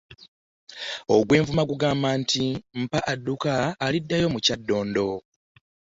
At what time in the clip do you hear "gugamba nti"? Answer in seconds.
1.69-2.43